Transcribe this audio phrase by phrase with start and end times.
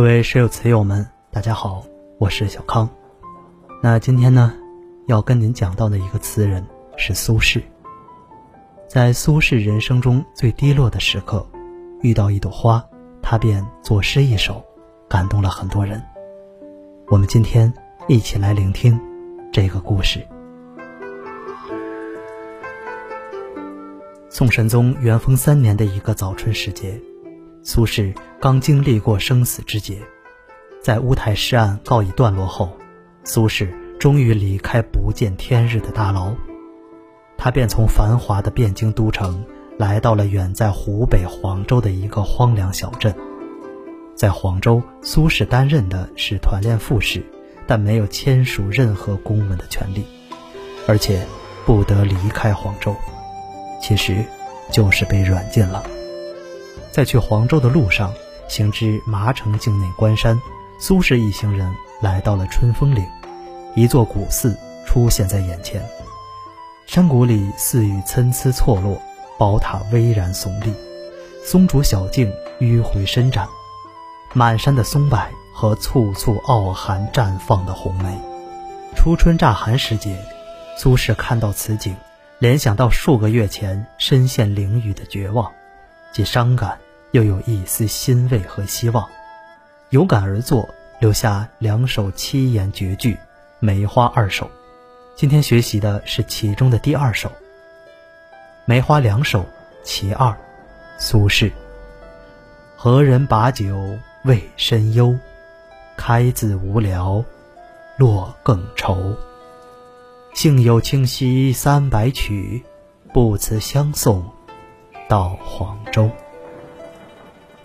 [0.00, 1.84] 各位室友、词友们，大家好，
[2.16, 2.88] 我是小康。
[3.82, 4.54] 那今天呢，
[5.06, 6.66] 要跟您讲到的一个词人
[6.96, 7.62] 是苏轼。
[8.88, 11.46] 在苏轼人生中最低落的时刻，
[12.00, 12.82] 遇到一朵花，
[13.20, 14.64] 他便作诗一首，
[15.06, 16.02] 感动了很多人。
[17.08, 17.70] 我们今天
[18.08, 18.98] 一起来聆听
[19.52, 20.26] 这个故事。
[24.30, 26.98] 宋神宗元丰三年的一个早春时节。
[27.62, 29.98] 苏轼刚经历过生死之劫，
[30.82, 32.70] 在乌台诗案告一段落后，
[33.22, 36.32] 苏轼终于离开不见天日的大牢，
[37.36, 39.44] 他便从繁华的汴京都城
[39.78, 43.14] 来到了远在湖北黄州的一个荒凉小镇。
[44.14, 47.22] 在黄州，苏轼担任的是团练副使，
[47.66, 50.04] 但没有签署任何公文的权利，
[50.88, 51.26] 而且
[51.66, 52.96] 不得离开黄州，
[53.82, 54.24] 其实
[54.72, 55.84] 就是被软禁了。
[56.92, 58.12] 在去黄州的路上，
[58.48, 60.40] 行至麻城境内关山，
[60.78, 63.06] 苏轼一行人来到了春风岭，
[63.74, 65.82] 一座古寺出现在眼前。
[66.86, 69.00] 山谷里寺宇参差错落，
[69.38, 70.74] 宝塔巍然耸立，
[71.44, 73.46] 松竹小径迂回伸展，
[74.32, 75.18] 满山的松柏
[75.54, 78.18] 和簇簇傲寒绽放的红梅。
[78.96, 80.18] 初春乍寒时节，
[80.76, 81.96] 苏轼看到此景，
[82.40, 85.52] 联想到数个月前身陷囹圄的绝望。
[86.12, 86.76] 既伤感，
[87.12, 89.08] 又有一丝欣慰和希望，
[89.90, 93.14] 有感而作，留下两首七言绝句
[93.60, 94.44] 《梅花二首》。
[95.14, 97.28] 今天学习的是其中的第二首
[98.64, 99.40] 《梅花两首·
[99.84, 100.28] 其二》，
[100.98, 101.52] 苏轼。
[102.76, 105.14] 何人把酒慰身忧？
[105.96, 107.22] 开自无聊，
[107.98, 109.14] 落更愁。
[110.32, 112.64] 幸有清溪三百曲，
[113.12, 114.24] 不辞相送。
[115.10, 116.08] 到黄州，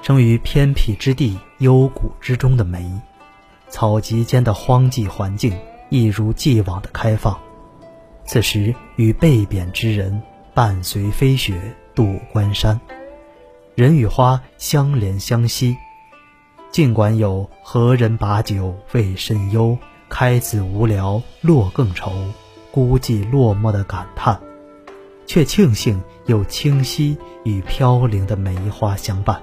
[0.00, 2.90] 生于偏僻之地、幽谷之中的梅，
[3.68, 5.54] 草瘠间的荒寂环境
[5.90, 7.38] 一如既往的开放。
[8.24, 10.22] 此时与被贬之人
[10.54, 11.60] 伴随飞雪
[11.94, 12.80] 渡关山，
[13.74, 15.76] 人与花相连相惜。
[16.70, 19.76] 尽管有“何人把酒为身忧，
[20.08, 22.10] 开自无聊落更愁”，
[22.72, 24.40] 孤寂落寞的感叹。
[25.26, 29.42] 却庆幸有清溪与飘零的梅花相伴，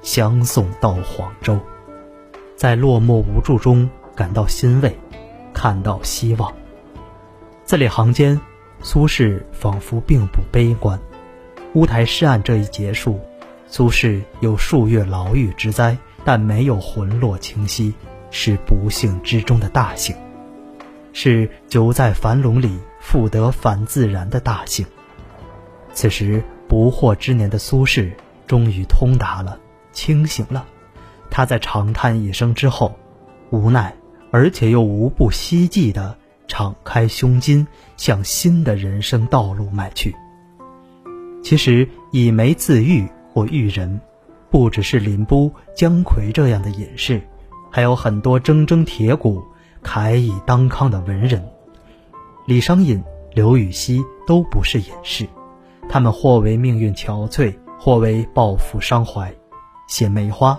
[0.00, 1.58] 相送到黄州，
[2.56, 4.96] 在落寞无助中感到欣慰，
[5.52, 6.52] 看到希望。
[7.64, 8.40] 字里行间，
[8.80, 10.98] 苏轼仿佛并不悲观。
[11.74, 13.20] 乌台诗案这一结束，
[13.66, 17.92] 苏轼有数月牢狱之灾，但没有魂落清溪，
[18.30, 20.14] 是不幸之中的大幸，
[21.12, 24.86] 是久在樊笼里复得返自然的大幸。
[25.94, 28.12] 此时不惑之年的苏轼
[28.46, 29.58] 终于通达了，
[29.92, 30.66] 清醒了。
[31.30, 32.94] 他在长叹一声之后，
[33.50, 33.94] 无奈
[34.30, 36.16] 而且又无不希冀地
[36.46, 37.66] 敞开胸襟，
[37.96, 40.14] 向新的人生道路迈去。
[41.42, 44.00] 其实以梅自喻或喻人，
[44.50, 47.22] 不只是林波、姜夔这样的隐士，
[47.70, 49.42] 还有很多铮铮铁骨、
[49.82, 51.44] 慨以当康的文人。
[52.46, 55.26] 李商隐、刘禹锡都不是隐士。
[55.88, 59.32] 他们或为命运憔悴，或为抱负伤怀，
[59.88, 60.58] 写梅花，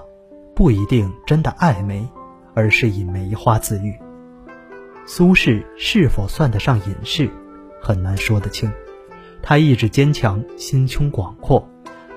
[0.55, 2.07] 不一定真的爱梅，
[2.53, 3.93] 而是以梅花自喻。
[5.05, 7.29] 苏轼是否算得上隐士，
[7.81, 8.71] 很难说得清。
[9.41, 11.67] 他意志坚强，心胸广阔，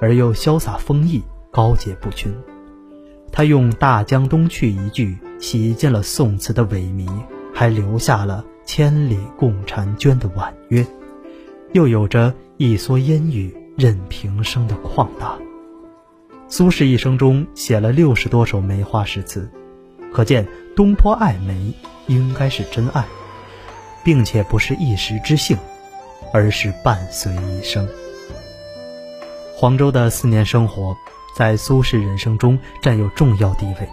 [0.01, 2.35] 而又潇洒风逸，高洁不群。
[3.31, 7.07] 他用“大江东去”一句洗尽了宋词的萎靡，
[7.53, 10.87] 还留下了“千里共婵娟”的婉约。
[11.73, 15.39] 又有着一蓑烟雨任平生的旷达。
[16.49, 19.49] 苏轼一生中写了六十多首梅花诗词，
[20.13, 21.73] 可见东坡爱梅
[22.09, 23.05] 应该是真爱，
[24.03, 25.57] 并且不是一时之幸，
[26.33, 27.89] 而是伴随一生。
[29.55, 30.97] 黄州的四年生活，
[31.37, 33.89] 在苏轼人生中占有重要地位。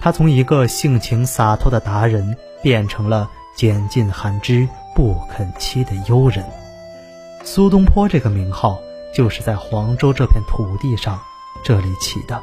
[0.00, 6.42] 他从一个性情洒脱的达人，变成了拣尽寒枝不肯栖的幽人。
[7.46, 8.80] 苏东坡这个名号
[9.12, 11.20] 就是在黄州这片土地上
[11.62, 12.40] 这里起的。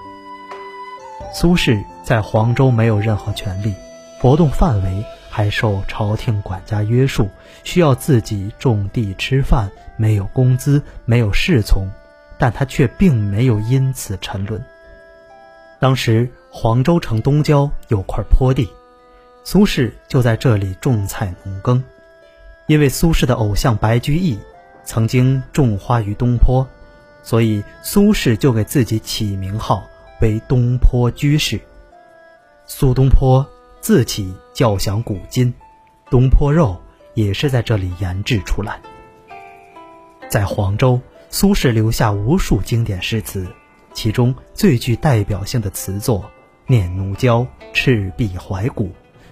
[1.33, 3.73] 苏轼在黄州没有任何权利，
[4.19, 7.27] 活动范围还受朝廷管家约束，
[7.63, 11.89] 需要自己种地吃饭，没有工资，没有侍从，
[12.37, 14.63] 但他却并没有因此沉沦。
[15.79, 18.69] 当时黄州城东郊有块坡地，
[19.43, 21.83] 苏轼就在这里种菜农耕，
[22.67, 24.37] 因为苏轼的偶像白居易。
[24.91, 26.67] 曾经种花于东坡，
[27.23, 29.81] 所以苏轼就给自己起名号
[30.19, 31.61] 为东坡居士。
[32.65, 33.47] 苏东坡
[33.79, 35.53] 自起叫响古今，
[36.09, 36.77] 东坡肉
[37.13, 38.81] 也是在这里研制出来。
[40.27, 40.99] 在黄州，
[41.29, 43.47] 苏轼留下无数经典诗词，
[43.93, 46.19] 其中最具代表性的词作
[46.67, 47.39] 《念奴娇·
[47.71, 48.87] 赤壁怀古》，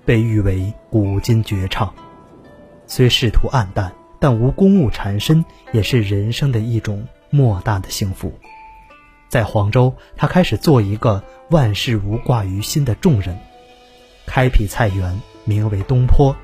[0.06, 1.94] 被誉为古今绝唱。
[2.88, 8.34] 虽仕途黯淡，但无公务缠身，也是人生的一种莫大的幸福。
[9.30, 13.38] 在黄州，他开始做一个万事无挂于心的重人，
[14.26, 16.36] 开辟菜园，名为东坡，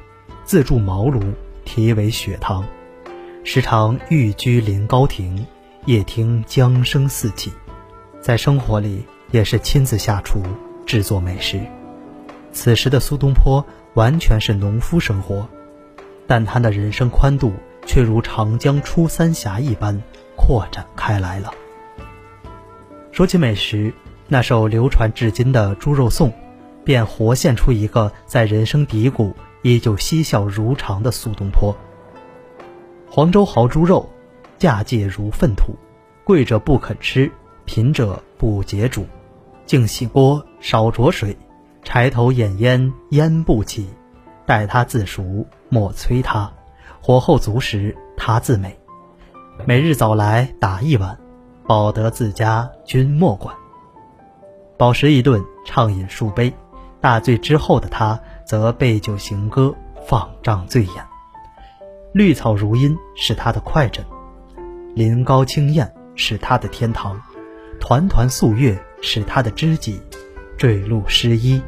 [0.43, 1.21] 自筑茅庐，
[1.65, 2.63] 题为雪堂，
[3.43, 5.45] 时常寓居临高亭，
[5.85, 7.51] 夜听江声四起。
[8.21, 10.41] 在生活里，也是亲自下厨
[10.85, 11.59] 制作美食。
[12.51, 15.47] 此时的苏东坡完全是农夫生活，
[16.27, 17.53] 但他的人生宽度
[17.85, 20.01] 却如长江出三峡一般
[20.35, 21.51] 扩展开来了。
[23.11, 23.93] 说起美食，
[24.27, 26.29] 那首流传至今的《猪肉颂》，
[26.83, 31.75] 便活现出一个在人生低谷依旧嬉笑如常的苏东坡。
[33.09, 34.09] 黄州豪猪肉，
[34.57, 35.75] 价界如粪土，
[36.23, 37.31] 贵者不肯吃，
[37.63, 39.05] 贫者不解煮。
[39.65, 41.37] 净洗锅，少着水，
[41.83, 43.87] 柴头掩烟烟不起。
[44.45, 46.51] 待它自熟，莫催他，
[47.01, 48.77] 火候足时，他自美。
[49.65, 51.17] 每日早来打一碗。
[51.67, 53.55] 饱得自家，君莫管。
[54.77, 56.53] 饱食一顿，畅饮数杯，
[57.01, 59.73] 大醉之后的他，则背酒行歌，
[60.07, 61.03] 放帐醉眼。
[62.13, 64.05] 绿草如茵是他的快枕，
[64.93, 67.19] 临高清艳是他的天堂，
[67.79, 69.99] 团团素月是他的知己，
[70.57, 71.59] 坠露湿衣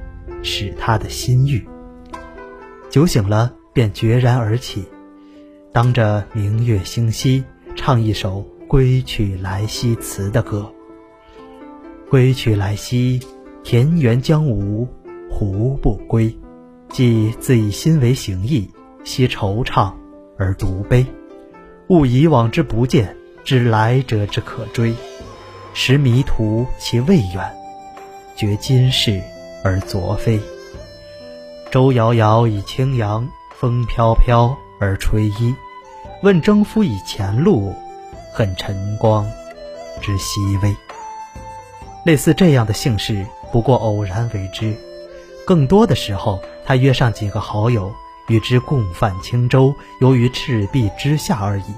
[0.44, 1.68] 是他的心欲。
[2.88, 4.86] 酒醒了，便决然而起，
[5.72, 7.44] 当着明月星稀，
[7.76, 8.44] 唱一首。
[8.68, 10.68] 归去来兮辞的歌。
[12.10, 13.22] 归去来兮，
[13.64, 14.88] 田园将芜
[15.30, 16.36] 胡不归？
[16.90, 18.68] 既自以心为形役，
[19.04, 19.94] 惜惆怅
[20.40, 21.06] 而独悲。
[21.90, 24.92] 悟以往之不见，知来者之可追。
[25.76, 27.56] 识迷途其未远，
[28.36, 29.22] 觉今是
[29.64, 30.40] 而昨非。
[31.70, 35.56] 舟遥遥以轻扬，风飘飘而吹衣。
[36.22, 37.74] 问征夫以前路。
[38.34, 39.28] 恨晨光
[40.00, 40.76] 之熹微。
[42.06, 44.76] 类似这样的姓氏，不过偶然为之。
[45.44, 47.92] 更多的时候，他约上几个好友，
[48.28, 51.74] 与之共泛轻舟，游于赤壁之下而已；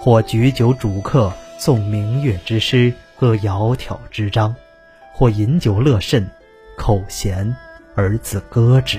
[0.00, 4.52] 或举酒属客，诵明月之诗，歌窈窕之章；
[5.14, 6.28] 或饮酒乐甚，
[6.76, 7.54] 口闲
[7.94, 8.98] 而自歌之。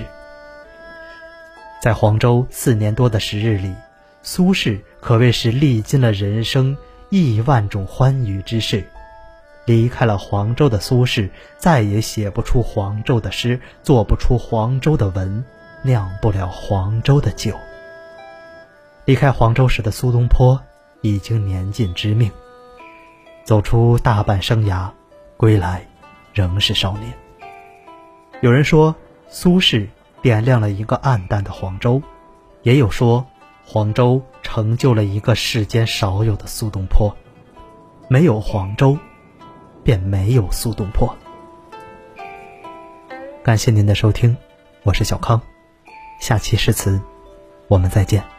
[1.87, 3.73] 在黄州四年多的时日里。
[4.21, 6.75] 苏轼可谓是历尽了人生
[7.07, 8.85] 亿万种欢愉之事，
[9.63, 15.45] 离开了黄州的苏轼再也写不出黄州的诗，做不出黄州的文，
[15.81, 17.55] 酿不了黄州的酒。
[19.05, 20.61] 离开黄州时的苏东坡
[20.99, 22.29] 已经年近知命，
[23.45, 24.89] 走出大半生涯，
[25.37, 25.87] 归来
[26.33, 27.13] 仍是少年。
[28.41, 28.93] 有人说
[29.29, 29.87] 苏轼
[30.21, 32.01] 点亮了一个暗淡的黄州，
[32.63, 33.25] 也有说。
[33.69, 37.13] 黄州成就了一个世间少有的苏东坡，
[38.07, 38.97] 没有黄州，
[39.83, 41.13] 便没有苏东坡。
[43.43, 44.37] 感谢您的收听，
[44.83, 45.41] 我是小康，
[46.21, 47.01] 下期诗词，
[47.67, 48.36] 我们再见。